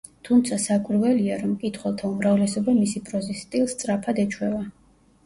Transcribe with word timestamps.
თუმცა, 0.27 0.55
საკვირველია, 0.61 1.35
რომ 1.41 1.51
მკითხველთა 1.51 2.07
უმრავლესობა 2.13 2.75
მისი 2.79 3.03
პროზის 3.11 3.45
სტილს 3.47 3.77
სწრაფად 3.77 4.23
ეჩვევა. 4.25 4.65